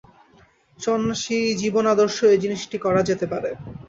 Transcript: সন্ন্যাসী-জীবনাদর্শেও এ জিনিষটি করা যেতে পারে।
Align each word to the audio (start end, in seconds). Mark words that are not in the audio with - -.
সন্ন্যাসী-জীবনাদর্শেও 0.79 2.29
এ 2.29 2.43
জিনিষটি 2.43 2.77
করা 2.77 3.01
যেতে 3.09 3.25
পারে। 3.31 3.49